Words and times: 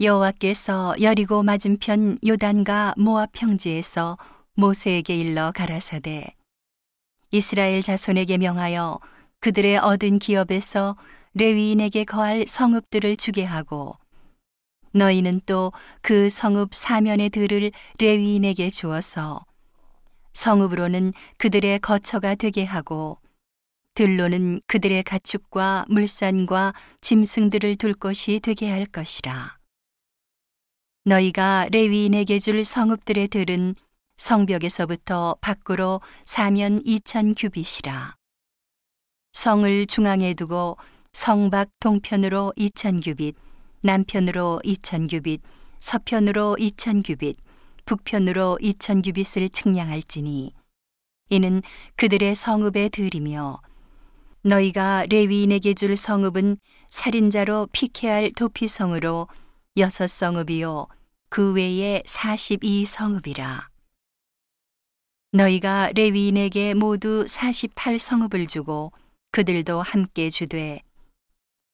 여호와께서 0.00 0.94
여리고 1.00 1.42
맞은편 1.42 2.18
요단과 2.26 2.94
모압 2.96 3.30
평지에서 3.32 4.18
모세에게 4.54 5.16
일러 5.16 5.52
가라사대 5.52 6.34
이스라엘 7.30 7.82
자손에게 7.82 8.38
명하여 8.38 8.98
그들의 9.40 9.78
얻은 9.78 10.18
기업에서 10.18 10.96
레위인에게 11.34 12.04
거할 12.04 12.46
성읍들을 12.46 13.16
주게 13.16 13.44
하고 13.44 13.96
너희는 14.92 15.40
또 15.46 15.72
그 16.02 16.28
성읍 16.28 16.74
사면의 16.74 17.30
들을 17.30 17.70
레위인에게 17.98 18.70
주어서 18.70 19.44
성읍으로는 20.34 21.12
그들의 21.38 21.78
거처가 21.78 22.34
되게 22.34 22.64
하고 22.64 23.18
들로는 23.94 24.60
그들의 24.66 25.02
가축과 25.02 25.86
물산과 25.88 26.72
짐승들을 27.02 27.76
둘 27.76 27.92
곳이 27.92 28.40
되게 28.40 28.70
할 28.70 28.86
것이라. 28.86 29.61
너희가 31.04 31.66
레위인에게 31.72 32.38
줄 32.38 32.64
성읍들의 32.64 33.28
들은 33.28 33.74
성벽에서부터 34.18 35.36
밖으로 35.40 36.00
사면 36.24 36.80
이천 36.84 37.34
규빗이라. 37.34 38.14
성을 39.32 39.86
중앙에 39.86 40.34
두고 40.34 40.76
성밖 41.12 41.70
동편으로 41.80 42.52
이천 42.54 43.00
규빗, 43.00 43.34
남편으로 43.80 44.60
이천 44.62 45.08
규빗, 45.08 45.42
서편으로 45.80 46.56
이천 46.60 47.02
규빗, 47.02 47.36
북편으로 47.84 48.58
이천 48.60 49.02
규빗을 49.02 49.48
측량할지니 49.48 50.52
이는 51.30 51.62
그들의 51.96 52.36
성읍의 52.36 52.90
들이며 52.90 53.60
너희가 54.44 55.06
레위인에게 55.08 55.74
줄 55.74 55.96
성읍은 55.96 56.58
살인자로 56.90 57.68
피케할 57.72 58.30
도피성으로 58.36 59.26
여섯 59.78 60.06
성읍이요 60.06 60.86
그 61.30 61.54
외에 61.54 62.02
사십이 62.04 62.84
성읍이라 62.84 63.70
너희가 65.32 65.92
레위인에게 65.94 66.74
모두 66.74 67.26
사십팔 67.26 67.98
성읍을 67.98 68.48
주고 68.48 68.92
그들도 69.30 69.80
함께 69.80 70.28
주되 70.28 70.82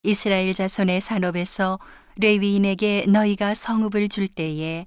이스라엘 0.05 0.55
자손의 0.55 1.01
산업에서 1.01 1.81
레위인에게 2.19 3.07
너희가 3.09 3.55
성읍을 3.55 4.09
줄 4.11 4.29
때에 4.29 4.87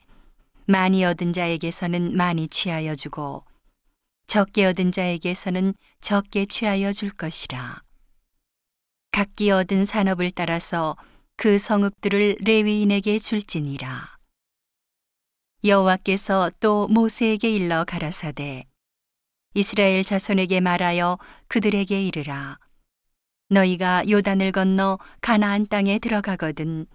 많이 0.66 1.04
얻은 1.04 1.34
자에게서는 1.34 2.16
많이 2.16 2.48
취하여 2.48 2.95
주고 2.95 3.44
적게 4.28 4.66
얻은 4.67 4.94
자에게서는 4.94 5.73
적게 6.00 6.45
취하여 6.45 6.94
줄 6.94 7.09
것이라. 7.09 7.82
각기 9.12 9.52
얻은 9.52 9.84
산업을 9.84 10.32
따라서 10.32 10.95
그 11.36 11.58
성읍들을 11.58 12.38
레위인에게 12.42 13.18
줄지니라. 13.20 14.18
여호와께서 15.64 16.52
또 16.60 16.88
모세에게 16.88 17.50
일러 17.52 17.84
가라사대 17.84 18.66
이스라엘 19.54 20.04
자손에게 20.04 20.60
말하여 20.60 21.18
그들에게 21.48 22.02
이르라. 22.02 22.58
너희가 23.50 24.10
요단을 24.10 24.52
건너 24.52 24.98
가나안 25.22 25.68
땅에 25.68 26.00
들어가거든 26.00 26.86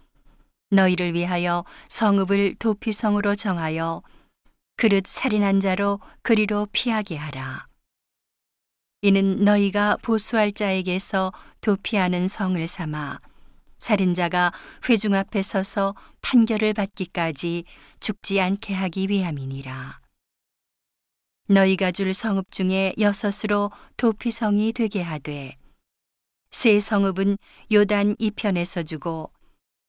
너희를 0.70 1.14
위하여 1.14 1.64
성읍을 1.88 2.56
도피성으로 2.56 3.34
정하여 3.34 4.02
그릇 4.76 5.06
살인한 5.06 5.60
자로 5.60 6.00
그리로 6.22 6.66
피하게 6.72 7.16
하라. 7.16 7.66
이는 9.02 9.44
너희가 9.44 9.98
보수할 10.02 10.50
자에게서 10.50 11.32
도피하는 11.60 12.26
성을 12.26 12.66
삼아 12.66 13.20
살인자가 13.78 14.52
회중 14.88 15.14
앞에 15.14 15.42
서서 15.42 15.94
판결을 16.22 16.74
받기까지 16.74 17.64
죽지 18.00 18.40
않게 18.40 18.74
하기 18.74 19.08
위함이니라. 19.08 20.00
너희가 21.48 21.92
줄 21.92 22.12
성읍 22.12 22.50
중에 22.50 22.94
여섯으로 22.98 23.70
도피성이 23.96 24.72
되게 24.72 25.02
하되 25.02 25.56
세 26.50 26.80
성읍은 26.80 27.38
요단 27.72 28.16
이편에서 28.18 28.82
주고 28.82 29.30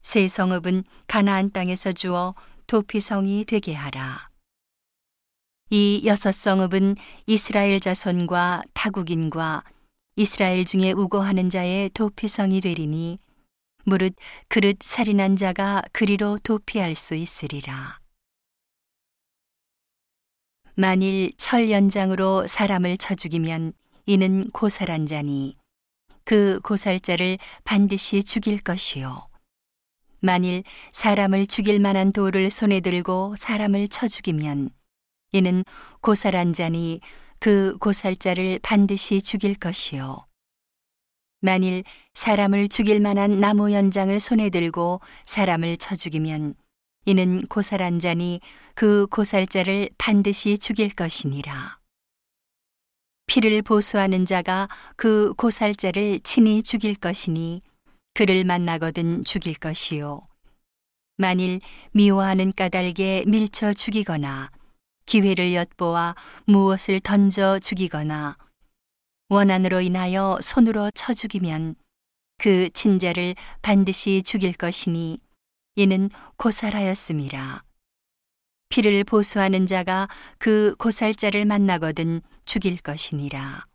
세 0.04 0.28
성읍은 0.28 0.84
가나안 1.08 1.52
땅에서 1.52 1.92
주어 1.92 2.36
도피성이 2.68 3.46
되게 3.46 3.74
하라. 3.74 4.30
이 5.70 6.02
여섯 6.06 6.32
성읍은 6.32 6.96
이스라엘 7.26 7.80
자손과 7.80 8.64
타국인과 8.74 9.64
이스라엘 10.16 10.64
중에 10.64 10.92
우고하는 10.92 11.50
자의 11.50 11.90
도피성이 11.90 12.62
되리니 12.62 13.20
무릇 13.88 14.16
그릇 14.50 14.80
살인한 14.82 15.38
자가 15.38 15.82
그리로 15.94 16.38
도피할 16.44 16.94
수 16.94 17.16
있으리라. 17.16 18.00
만일 20.76 21.32
철 21.38 21.72
연장으로 21.72 22.48
사람을 22.48 22.98
쳐 22.98 23.16
죽이면 23.16 23.72
이는 24.06 24.52
고살한 24.52 25.06
자니 25.06 25.56
그 26.26 26.60
고살자를 26.66 27.38
반드시 27.64 28.26
죽일 28.26 28.58
것이요. 28.60 29.30
만일 30.20 30.64
사람을 30.92 31.48
죽일 31.48 31.80
만한 31.80 32.12
돌을 32.12 32.52
손에 32.52 32.82
들고 32.82 33.36
사람을 33.38 33.88
쳐 33.88 34.10
죽이면 34.10 34.70
이는 35.32 35.64
고살한 36.02 36.52
자니 36.52 37.00
그 37.40 37.78
고살자를 37.78 38.60
반드시 38.62 39.22
죽일 39.22 39.56
것이요. 39.56 40.27
만일 41.40 41.84
사람을 42.14 42.68
죽일 42.68 43.00
만한 43.00 43.40
나무 43.40 43.72
연장을 43.72 44.20
손에 44.20 44.50
들고 44.50 45.02
사람을 45.26 45.78
쳐 45.78 45.96
죽이면 45.96 46.56
이는 47.06 47.46
고살한 47.48 48.00
자니 48.00 48.42
그 48.76 49.08
고살자를 49.08 49.90
반드시 49.98 50.58
죽일 50.58 50.90
것이니라. 50.90 51.80
피를 53.28 53.62
보수하는 53.62 54.26
자가 54.26 54.68
그 54.96 55.34
고살자를 55.36 56.22
친히 56.24 56.64
죽일 56.64 56.96
것이니 56.96 57.62
그를 58.14 58.44
만나거든 58.44 59.24
죽일 59.24 59.54
것이요. 59.54 60.28
만일 61.18 61.60
미워하는 61.92 62.52
까닭에 62.54 63.26
밀쳐 63.28 63.74
죽이거나 63.74 64.50
기회를 65.06 65.54
엿보아 65.54 66.16
무엇을 66.46 67.00
던져 67.00 67.60
죽이거나 67.60 68.38
원한으로 69.30 69.82
인하여 69.82 70.40
손으로 70.42 70.90
쳐 70.92 71.14
죽이면 71.14 71.76
그 72.38 72.70
친자를 72.70 73.36
반드시 73.62 74.22
죽일 74.24 74.54
것이니 74.54 75.20
이는 75.76 76.10
고살하였음이라. 76.38 77.62
피를 78.70 79.04
보수하는 79.04 79.68
자가 79.68 80.08
그 80.38 80.76
고살자를 80.78 81.44
만나거든 81.46 82.22
죽일 82.46 82.78
것이니라. 82.78 83.66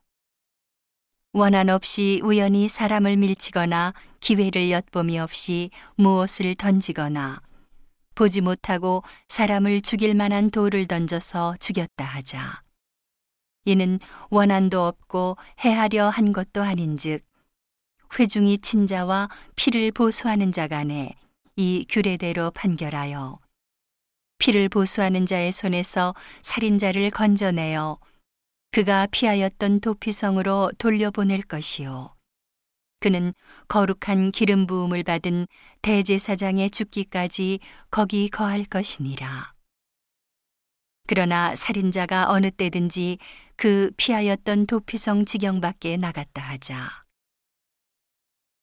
원한 1.35 1.69
없이 1.69 2.21
우연히 2.25 2.69
사람을 2.69 3.17
밀치거나 3.17 3.93
기회를 4.21 4.71
엿봄이 4.71 5.19
없이 5.19 5.71
무엇을 5.97 6.55
던지거나 6.55 7.43
보지 8.15 8.41
못하고 8.41 9.03
사람을 9.29 9.83
죽일 9.83 10.15
만한 10.15 10.51
돌을 10.51 10.87
던져서 10.87 11.57
죽였다 11.59 12.05
하자. 12.05 12.63
이는 13.65 13.99
원한도 14.31 14.85
없고 14.87 15.37
해하려 15.61 16.09
한 16.09 16.33
것도 16.33 16.63
아닌즉 16.63 17.25
회중이 18.19 18.59
친자와 18.59 19.29
피를 19.57 19.93
보수하는 19.93 20.53
자 20.53 20.69
간에 20.69 21.15
이 21.57 21.87
규례대로 21.89 22.51
판결하여 22.51 23.39
피를 24.39 24.69
보수하는 24.69 25.25
자의 25.27 25.53
손에서 25.53 26.15
살인자를 26.43 27.11
건져내어 27.11 27.99
그가 28.73 29.07
피하였던 29.07 29.81
도피성으로 29.81 30.73
돌려보낼 30.79 31.43
것이요. 31.43 32.15
그는 33.01 33.35
거룩한 33.69 34.33
기름 34.33 34.67
부음을 34.67 35.03
받은 35.03 35.47
대제사장의 35.83 36.71
죽기까지 36.71 37.61
거기 37.91 38.29
거할 38.29 38.65
것이니라. 38.65 39.52
그러나 41.15 41.55
살인자가 41.55 42.31
어느 42.31 42.51
때든지 42.51 43.19
그 43.57 43.91
피하였던 43.99 44.65
도피성 44.65 45.27
지경 45.27 45.61
밖에 45.61 45.99
나갔다 45.99 46.41
하자. 46.41 47.05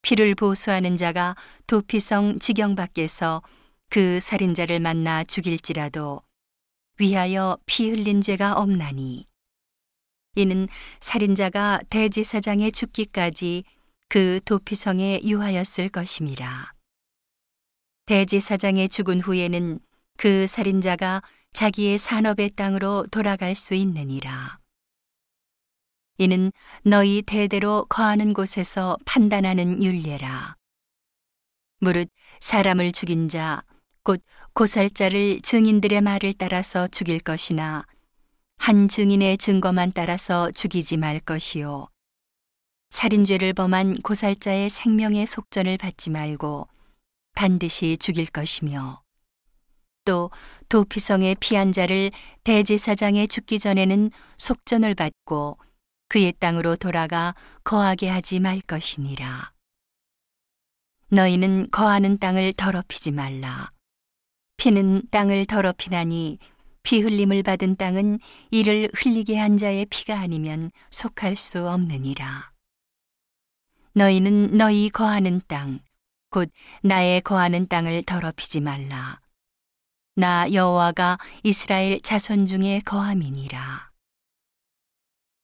피를 0.01 0.33
보수하는 0.33 0.97
자가 0.97 1.35
도피성 1.67 2.39
지경 2.39 2.73
밖에서 2.73 3.43
그 3.91 4.19
살인자를 4.19 4.79
만나 4.79 5.23
죽일지라도 5.23 6.23
위하여 6.97 7.59
피 7.67 7.91
흘린 7.91 8.19
죄가 8.19 8.53
없나니 8.53 9.27
이는 10.33 10.67
살인자가 11.01 11.81
대제사장의 11.91 12.71
죽기까지 12.71 13.63
그 14.07 14.39
도피성에 14.43 15.21
유하였을 15.23 15.89
것임이라. 15.89 16.73
대제사장의 18.07 18.89
죽은 18.89 19.21
후에는 19.21 19.79
그 20.17 20.47
살인자가 20.47 21.21
자기의 21.53 21.97
산업의 21.97 22.51
땅으로 22.51 23.05
돌아갈 23.11 23.55
수 23.55 23.73
있느니라. 23.75 24.59
이는 26.17 26.51
너희 26.83 27.21
대대로 27.21 27.85
거하는 27.89 28.33
곳에서 28.33 28.97
판단하는 29.05 29.81
윤례라. 29.81 30.55
무릇 31.79 32.09
사람을 32.41 32.91
죽인 32.91 33.29
자, 33.29 33.63
곧 34.03 34.21
고살자를 34.53 35.41
증인들의 35.41 36.01
말을 36.01 36.33
따라서 36.33 36.87
죽일 36.87 37.19
것이나 37.19 37.85
한 38.57 38.89
증인의 38.89 39.37
증거만 39.37 39.93
따라서 39.93 40.51
죽이지 40.51 40.97
말 40.97 41.19
것이요. 41.19 41.87
살인죄를 42.89 43.53
범한 43.53 44.01
고살자의 44.01 44.69
생명의 44.69 45.27
속전을 45.27 45.77
받지 45.77 46.09
말고 46.09 46.67
반드시 47.35 47.97
죽일 47.97 48.25
것이며 48.25 49.01
또 50.09 50.31
도피성에 50.69 51.35
피한 51.39 51.71
자를 51.71 52.09
대제사장에 52.43 53.27
죽기 53.27 53.59
전에는 53.59 54.09
속전을 54.39 54.95
받고 54.95 55.59
그의 56.07 56.33
땅으로 56.39 56.77
돌아가 56.77 57.35
거하게 57.63 58.09
하지 58.09 58.39
말 58.39 58.59
것이니라. 58.59 59.51
너희는 61.09 61.69
거하는 61.69 62.17
땅을 62.17 62.53
더럽히지 62.53 63.11
말라. 63.11 63.69
피는 64.57 65.03
땅을 65.11 65.45
더럽히나니 65.45 66.39
피 66.81 67.01
흘림을 67.01 67.43
받은 67.43 67.75
땅은 67.75 68.17
이를 68.49 68.89
흘리게 68.95 69.37
한 69.37 69.59
자의 69.59 69.85
피가 69.85 70.19
아니면 70.19 70.71
속할 70.89 71.35
수 71.35 71.69
없느니라. 71.69 72.51
너희는 73.93 74.57
너희 74.57 74.89
거하는 74.89 75.39
땅, 75.47 75.79
곧 76.31 76.49
나의 76.81 77.21
거하는 77.21 77.67
땅을 77.67 78.01
더럽히지 78.03 78.59
말라. 78.61 79.19
나 80.19 80.51
여호와가 80.51 81.17
이스라엘 81.43 82.01
자손 82.01 82.45
중에 82.45 82.81
거함이니라. 82.83 83.88